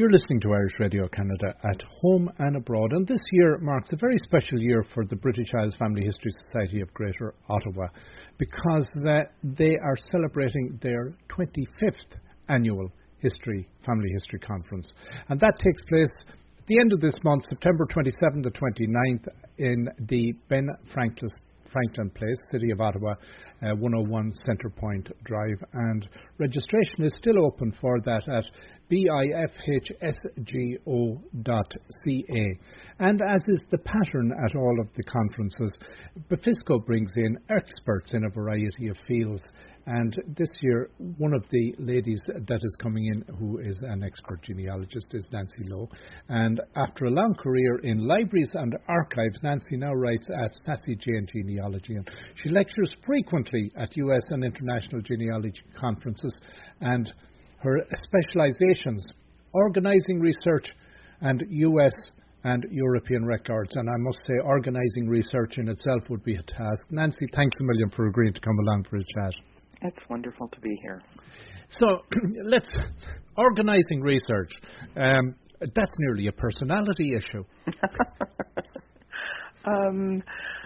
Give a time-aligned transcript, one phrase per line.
[0.00, 3.96] You're listening to Irish Radio Canada at home and abroad, and this year marks a
[3.96, 7.86] very special year for the British Isles Family History Society of Greater Ottawa
[8.38, 12.16] because uh, they are celebrating their 25th
[12.48, 14.90] annual History Family History Conference,
[15.28, 16.08] and that takes place
[16.58, 19.28] at the end of this month, September 27th to 29th,
[19.58, 21.28] in the Ben Franklin
[21.72, 23.14] Franklin Place, City of Ottawa,
[23.62, 25.62] uh, 101 Centrepoint Drive.
[25.72, 26.08] And
[26.38, 28.44] registration is still open for that at
[28.90, 29.50] bifhsgo.ca.
[32.98, 35.72] And as is the pattern at all of the conferences,
[36.28, 39.42] BIFHSGO brings in experts in a variety of fields.
[39.92, 44.40] And this year, one of the ladies that is coming in, who is an expert
[44.40, 45.88] genealogist, is Nancy Loe.
[46.28, 51.26] And after a long career in libraries and archives, Nancy now writes at Sassy Jane
[51.34, 51.96] Genealogy.
[51.96, 52.08] And
[52.40, 56.34] she lectures frequently at US and international genealogy conferences.
[56.80, 57.12] And
[57.58, 59.04] her specializations,
[59.52, 60.68] organising research
[61.20, 61.94] and US
[62.44, 63.70] and European records.
[63.74, 66.84] And I must say, organising research in itself would be a task.
[66.90, 69.34] Nancy, thanks a million for agreeing to come along for a chat.
[69.82, 71.02] It's wonderful to be here.
[71.78, 71.86] So
[72.44, 72.68] let's
[73.36, 74.50] organising research.
[74.96, 77.44] Um, that's nearly a personality issue.
[79.66, 80.22] um,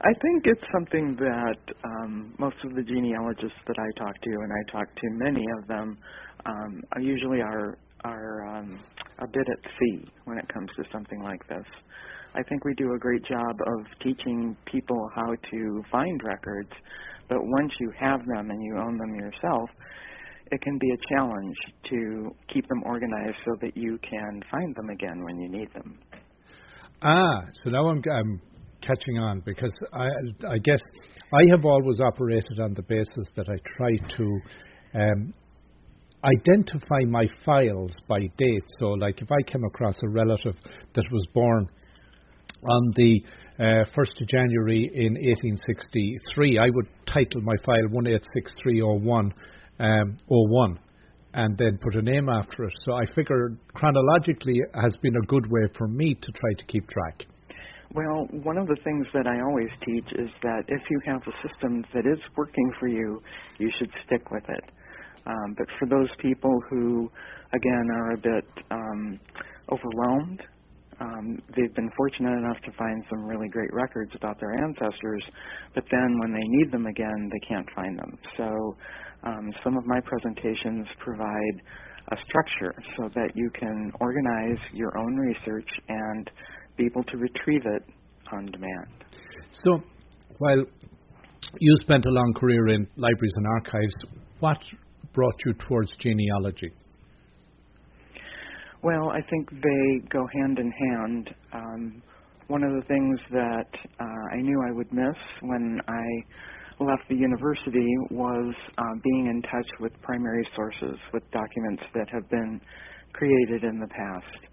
[0.00, 4.52] I think it's something that um, most of the genealogists that I talk to, and
[4.52, 5.98] I talk to many of them,
[6.46, 8.78] um, are usually are are um,
[9.18, 11.64] a bit at sea when it comes to something like this.
[12.34, 16.70] I think we do a great job of teaching people how to find records,
[17.28, 19.68] but once you have them and you own them yourself,
[20.50, 21.56] it can be a challenge
[21.90, 25.98] to keep them organized so that you can find them again when you need them.
[27.02, 28.40] Ah, so now I'm, I'm
[28.80, 30.06] catching on because I,
[30.48, 30.80] I guess
[31.32, 34.40] I have always operated on the basis that I try to
[34.94, 35.34] um,
[36.24, 38.64] identify my files by date.
[38.80, 40.54] So, like if I came across a relative
[40.94, 41.68] that was born
[42.64, 43.20] on the
[43.58, 49.34] uh, 1st of January in 1863, I would title my file 186301
[49.80, 50.78] um, 01
[51.34, 52.72] and then put a name after it.
[52.84, 56.88] So I figure chronologically has been a good way for me to try to keep
[56.88, 57.26] track.
[57.94, 61.48] Well, one of the things that I always teach is that if you have a
[61.48, 63.22] system that is working for you,
[63.58, 64.64] you should stick with it.
[65.26, 67.10] Um, but for those people who,
[67.52, 69.20] again, are a bit um,
[69.70, 70.42] overwhelmed
[71.00, 75.22] um, they've been fortunate enough to find some really great records about their ancestors,
[75.74, 78.18] but then when they need them again, they can't find them.
[78.36, 78.76] So
[79.24, 81.62] um, some of my presentations provide
[82.10, 86.30] a structure so that you can organize your own research and
[86.76, 87.82] be able to retrieve it
[88.32, 89.04] on demand.
[89.64, 89.82] So
[90.38, 90.64] while
[91.58, 93.94] you spent a long career in libraries and archives,
[94.40, 94.58] what
[95.12, 96.72] brought you towards genealogy?
[98.82, 101.34] Well, I think they go hand in hand.
[101.52, 102.02] Um,
[102.46, 107.16] one of the things that uh, I knew I would miss when I left the
[107.16, 112.60] university was uh, being in touch with primary sources, with documents that have been
[113.14, 114.46] created in the past.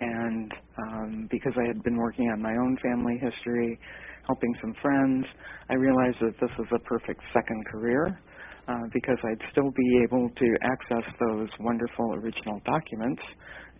[0.00, 3.78] And um, because I had been working on my own family history,
[4.26, 5.24] helping some friends,
[5.70, 8.20] I realized that this was a perfect second career
[8.68, 13.22] uh, because I'd still be able to access those wonderful original documents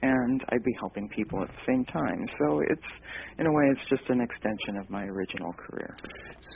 [0.02, 2.26] and I'd be helping people at the same time.
[2.38, 2.88] So it's,
[3.38, 5.96] in a way, it's just an extension of my original career.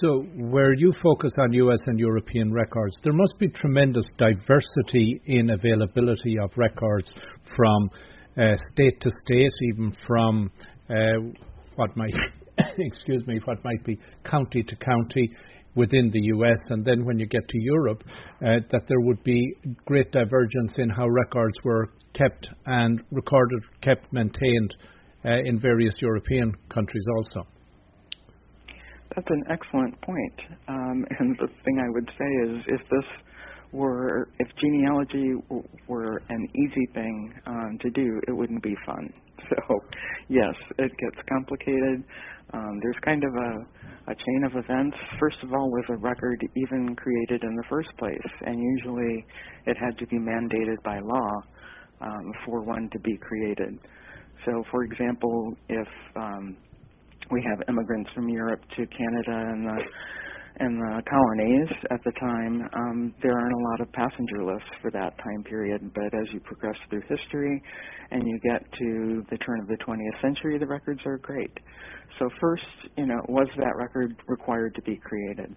[0.00, 5.50] So, where you focus on US and European records, there must be tremendous diversity in
[5.50, 7.10] availability of records
[7.56, 7.90] from
[8.38, 10.50] uh, state to state, even from
[10.88, 10.94] uh,
[11.76, 12.14] what might,
[12.78, 15.30] excuse me, what might be county to county
[15.74, 19.54] within the US, and then when you get to Europe, uh, that there would be
[19.86, 24.74] great divergence in how records were kept and recorded, kept, maintained
[25.24, 27.46] uh, in various European countries also.
[29.14, 30.40] That's an excellent point.
[30.68, 33.08] Um, and the thing I would say is if this
[33.72, 39.12] were, if genealogy w- were an easy thing um, to do, it wouldn't be fun.
[39.50, 39.80] So,
[40.28, 42.04] yes, it gets complicated.
[42.54, 44.96] Um, there's kind of a, a chain of events.
[45.18, 48.32] First of all, was a record even created in the first place?
[48.46, 49.26] And usually
[49.66, 51.30] it had to be mandated by law
[52.02, 53.78] um, for one to be created.
[54.44, 56.56] So, for example, if um,
[57.30, 59.78] we have immigrants from Europe to Canada and the
[60.56, 64.90] and the colonies at the time, um, there aren't a lot of passenger lists for
[64.90, 65.80] that time period.
[65.94, 67.62] But as you progress through history
[68.10, 71.52] and you get to the turn of the 20th century, the records are great.
[72.18, 72.62] So first,
[72.98, 75.56] you know, was that record required to be created?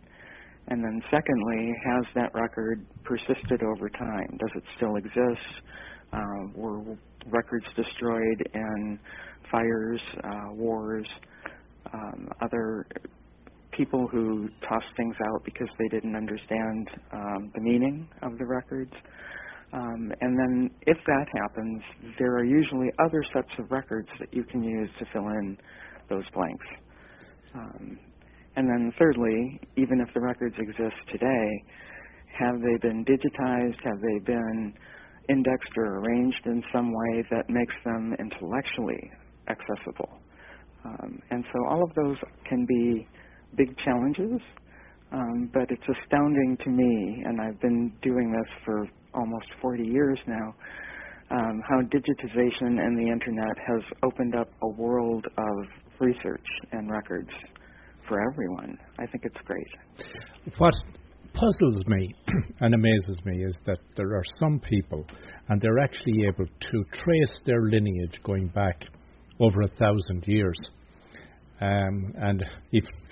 [0.67, 4.37] And then secondly, has that record persisted over time?
[4.39, 5.45] Does it still exist?
[6.13, 6.97] Uh, were
[7.27, 8.99] records destroyed in
[9.51, 11.07] fires, uh, wars,
[11.93, 12.87] um, other
[13.77, 18.93] people who tossed things out because they didn't understand um, the meaning of the records.
[19.73, 21.81] Um, and then, if that happens,
[22.19, 25.57] there are usually other sets of records that you can use to fill in
[26.09, 26.65] those blanks.
[27.55, 27.99] Um,
[28.55, 31.63] and then, thirdly, even if the records exist today,
[32.39, 33.77] have they been digitized?
[33.83, 34.73] Have they been
[35.29, 39.11] indexed or arranged in some way that makes them intellectually
[39.49, 40.09] accessible?
[40.83, 42.17] Um, and so, all of those
[42.47, 43.07] can be
[43.57, 44.39] big challenges,
[45.11, 50.19] um, but it's astounding to me, and I've been doing this for almost 40 years
[50.27, 50.55] now,
[51.31, 55.65] um, how digitization and the internet has opened up a world of
[55.99, 57.29] research and records
[58.07, 58.77] for everyone.
[58.99, 59.67] I think it's great.
[60.57, 60.73] What
[61.35, 62.09] puzzles me
[62.61, 65.05] and amazes me is that there are some people,
[65.49, 68.81] and they're actually able to trace their lineage going back
[69.39, 70.57] over a thousand years.
[71.61, 72.43] Um, and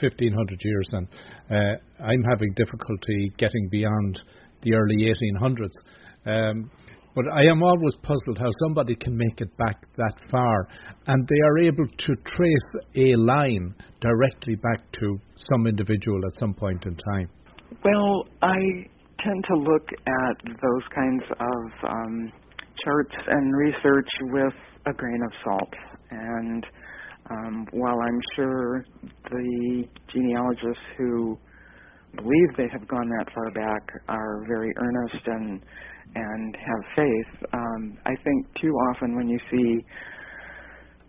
[0.02, 1.08] 1500 years, and
[1.50, 4.20] uh, I'm having difficulty getting beyond
[4.64, 5.70] the early 1800s.
[6.26, 6.70] Um,
[7.16, 10.68] but I am always puzzled how somebody can make it back that far
[11.06, 16.56] and they are able to trace a line directly back to some individual at some
[16.56, 17.30] point in time.
[17.84, 18.56] Well, I
[19.24, 22.32] tend to look at those kinds of um,
[22.84, 24.54] charts and research with
[24.88, 25.74] a grain of salt.
[26.12, 26.66] And
[27.30, 28.86] um, while I'm sure
[29.32, 29.84] the
[30.14, 31.38] genealogists who
[32.16, 35.62] believe they have gone that far back are very earnest and
[36.16, 37.46] and have faith.
[37.54, 39.86] Um, I think too often when you see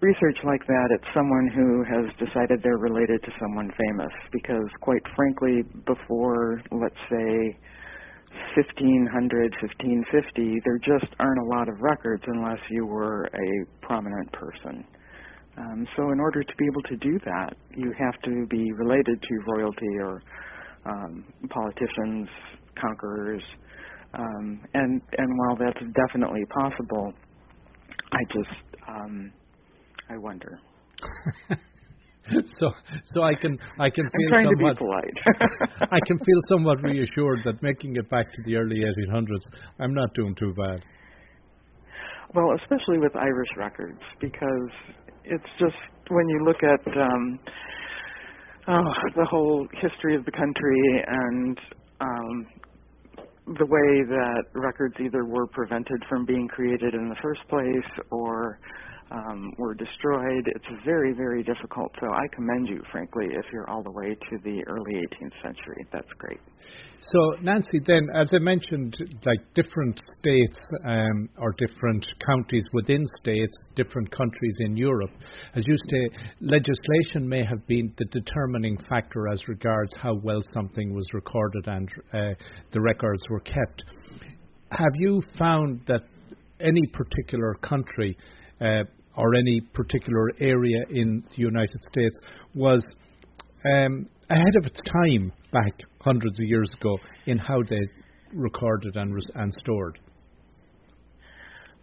[0.05, 4.12] research like that, it's someone who has decided they're related to someone famous.
[4.33, 7.56] Because quite frankly, before let's say
[8.56, 13.49] 1500, 1550, there just aren't a lot of records unless you were a
[13.87, 14.85] prominent person.
[15.56, 19.23] Um, so in order to be able to do that, you have to be related
[19.23, 20.23] to royalty or
[20.85, 22.29] um, politicians,
[22.81, 23.43] conquerors,
[24.15, 27.12] um, and and while that's definitely possible,
[28.12, 28.57] I just
[28.89, 29.33] um,
[30.11, 30.61] I wonder.
[32.59, 32.71] so
[33.15, 35.19] so I can I can feel somewhat to be polite.
[35.93, 39.45] I can feel somewhat reassured that making it back to the early 1800s,
[39.79, 40.85] I'm not doing too bad.
[42.35, 44.71] Well, especially with Irish records, because
[45.25, 45.77] it's just
[46.11, 47.39] when you look at um,
[48.69, 51.59] oh, the whole history of the country and
[52.00, 52.47] um,
[53.47, 58.59] the way that records either were prevented from being created in the first place or
[59.11, 60.47] um, were destroyed.
[60.47, 61.93] It's very, very difficult.
[62.01, 65.87] So I commend you, frankly, if you're all the way to the early 18th century.
[65.93, 66.41] That's great.
[67.01, 68.97] So, Nancy, then, as I mentioned,
[69.27, 70.56] like different states
[70.87, 75.11] um, or different counties within states, different countries in Europe,
[75.55, 80.95] as you say, legislation may have been the determining factor as regards how well something
[80.95, 82.35] was recorded and uh,
[82.73, 83.85] the records were kept.
[84.71, 86.00] Have you found that
[86.61, 88.17] any particular country
[89.16, 92.16] or any particular area in the United States
[92.55, 92.84] was
[93.64, 97.81] um, ahead of its time back hundreds of years ago in how they
[98.34, 99.99] recorded and, res- and stored?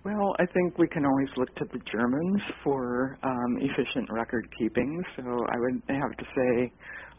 [0.04, 5.02] Well, I think we can always look to the Germans for um, efficient record keeping.
[5.16, 6.72] So I would have to say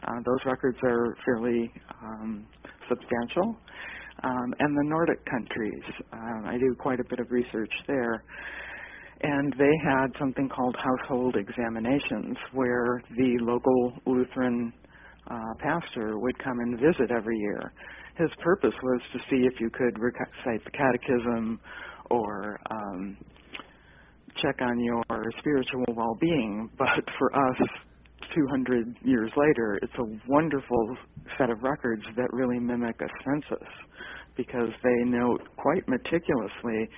[0.05, 1.71] uh, those records are fairly
[2.03, 2.45] um,
[2.89, 3.55] substantial.
[4.23, 8.23] Um, and the Nordic countries, um, I do quite a bit of research there
[9.23, 14.73] and they had something called household examinations where the local Lutheran
[15.31, 17.73] uh, pastor would come and visit every year.
[18.17, 21.59] His purpose was to see if you could recite the catechism
[22.11, 23.17] or um,
[24.41, 25.03] check on your
[25.39, 26.69] spiritual well being.
[26.77, 27.67] But for us,
[28.35, 30.97] 200 years later, it's a wonderful
[31.37, 33.67] set of records that really mimic a census
[34.35, 36.89] because they note quite meticulously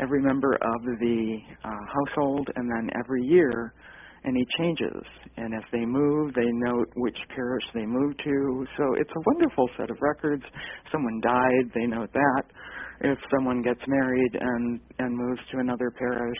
[0.00, 3.74] every member of the uh, household, and then every year
[4.26, 5.02] any changes.
[5.36, 8.66] And if they move, they note which parish they moved to.
[8.76, 10.42] So it's a wonderful set of records.
[10.90, 12.42] Someone died, they note that.
[13.00, 16.38] If someone gets married and and moves to another parish,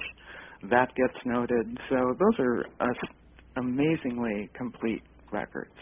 [0.71, 1.79] that gets noted.
[1.91, 2.95] So those are uh,
[3.59, 5.75] amazingly complete records.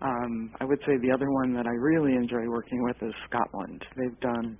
[0.00, 3.84] Um, I would say the other one that I really enjoy working with is Scotland.
[3.96, 4.58] They've done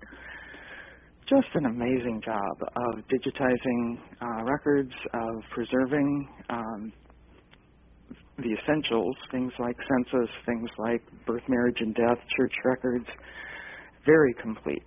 [1.33, 6.93] just an amazing job of digitizing uh, records, of preserving um,
[8.37, 13.07] the essentials, things like census, things like birth, marriage, and death, church records.
[14.05, 14.85] Very complete.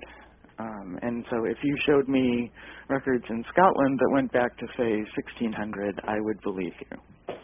[0.59, 2.51] Um, and so if you showed me
[2.89, 4.97] records in Scotland that went back to, say,
[5.39, 7.35] 1600, I would believe you.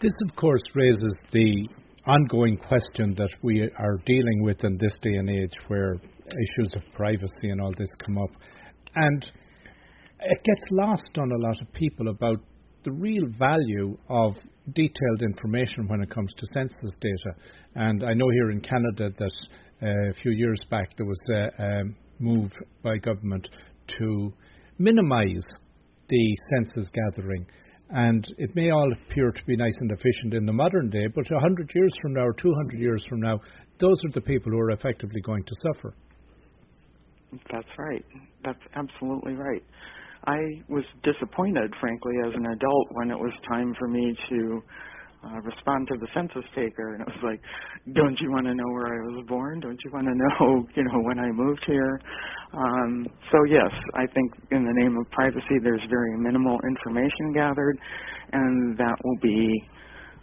[0.00, 1.68] This, of course, raises the
[2.06, 5.96] ongoing question that we are dealing with in this day and age where
[6.32, 8.30] issues of privacy and all this come up.
[8.94, 9.24] And
[10.20, 12.40] it gets lost on a lot of people about
[12.84, 14.34] the real value of
[14.72, 17.36] detailed information when it comes to census data.
[17.74, 19.32] And I know here in Canada that
[19.82, 21.82] uh, a few years back there was a, a
[22.18, 22.52] move
[22.82, 23.48] by government
[23.98, 24.32] to
[24.78, 25.44] minimise
[26.08, 27.46] the census gathering.
[27.90, 31.30] And it may all appear to be nice and efficient in the modern day, but
[31.30, 33.40] 100 years from now or 200 years from now,
[33.78, 35.94] those are the people who are effectively going to suffer.
[37.52, 38.04] That's right.
[38.44, 39.62] That's absolutely right.
[40.26, 44.62] I was disappointed, frankly, as an adult when it was time for me to
[45.26, 47.40] uh, respond to the census taker, and it was like,
[47.94, 49.60] "Don't you want to know where I was born?
[49.60, 52.00] Don't you want to know, you know, when I moved here?"
[52.54, 57.78] Um, so yes, I think in the name of privacy, there's very minimal information gathered,
[58.32, 59.52] and that will be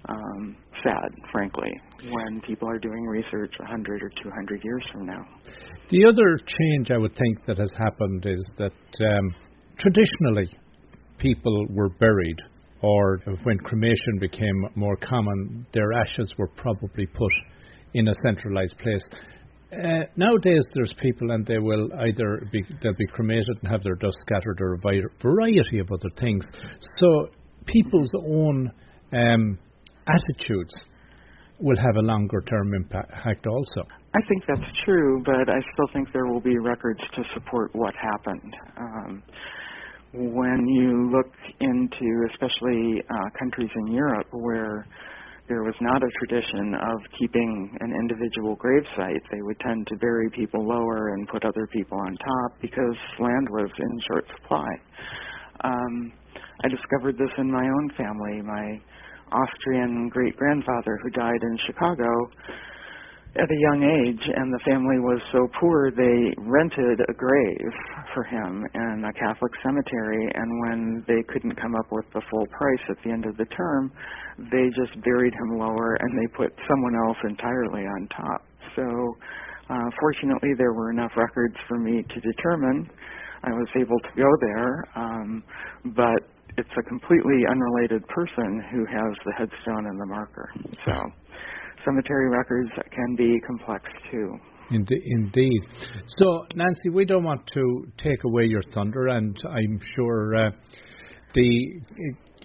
[0.09, 1.71] um, sad, frankly,
[2.11, 5.25] when people are doing research 100 or 200 years from now.
[5.89, 9.35] The other change I would think that has happened is that um,
[9.77, 10.49] traditionally
[11.17, 12.37] people were buried,
[12.81, 17.31] or when cremation became more common, their ashes were probably put
[17.93, 19.03] in a centralized place.
[19.73, 23.95] Uh, nowadays, there's people, and they will either be they'll be cremated and have their
[23.95, 26.45] dust scattered, or a variety of other things.
[26.99, 27.27] So,
[27.65, 28.71] people's own
[29.11, 29.57] um,
[30.07, 30.85] attitudes
[31.63, 33.87] will have a longer term impact also.
[34.13, 37.95] I think that's true, but I still think there will be records to support what
[37.95, 38.53] happened.
[38.77, 39.23] Um,
[40.13, 44.85] when you look into, especially uh, countries in Europe where
[45.47, 50.29] there was not a tradition of keeping an individual gravesite, they would tend to bury
[50.35, 54.69] people lower and put other people on top because land was in short supply.
[55.63, 56.13] Um,
[56.63, 58.41] I discovered this in my own family.
[58.41, 58.79] My
[59.31, 62.09] Austrian great grandfather, who died in Chicago,
[63.35, 67.73] at a young age, and the family was so poor they rented a grave
[68.13, 70.29] for him in a Catholic cemetery.
[70.35, 73.49] And when they couldn't come up with the full price at the end of the
[73.57, 73.91] term,
[74.37, 78.45] they just buried him lower and they put someone else entirely on top.
[78.75, 78.85] So,
[79.69, 82.89] uh, fortunately, there were enough records for me to determine.
[83.43, 85.43] I was able to go there, um,
[85.97, 86.21] but
[86.57, 90.49] it's a completely unrelated person who has the headstone and the marker.
[90.85, 90.93] So
[91.85, 94.37] cemetery records can be complex too.
[94.71, 95.61] Indeed.
[96.17, 100.51] So, Nancy, we don't want to take away your thunder, and I'm sure uh,
[101.33, 101.81] the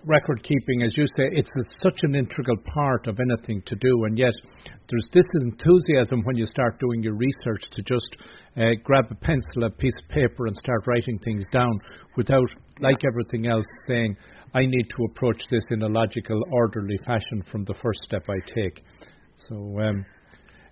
[0.05, 4.05] record keeping, as you say, it's a, such an integral part of anything to do,
[4.05, 4.35] and yet
[4.89, 8.09] there's this enthusiasm when you start doing your research to just
[8.57, 11.79] uh, grab a pencil, a piece of paper, and start writing things down
[12.17, 12.49] without,
[12.81, 14.17] like everything else, saying,
[14.55, 18.53] I need to approach this in a logical, orderly fashion from the first step I
[18.55, 18.83] take.
[19.49, 20.05] So um,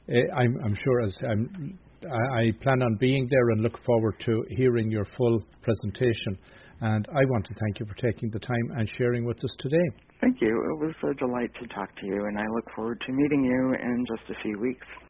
[0.08, 4.44] eh, I'm, I'm, sure as I'm, I plan on being there and look forward to
[4.50, 6.38] hearing your full presentation.
[6.80, 9.88] And I want to thank you for taking the time and sharing with us today.
[10.20, 10.48] Thank you.
[10.48, 13.74] It was a delight to talk to you, and I look forward to meeting you
[13.74, 14.86] in just a few weeks.